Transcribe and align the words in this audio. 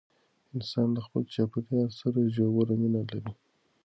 انسان 0.55 0.87
له 0.95 1.01
خپل 1.05 1.21
چاپیریال 1.33 1.89
سره 2.01 2.31
ژوره 2.35 2.75
مینه 2.81 3.01
لري. 3.11 3.33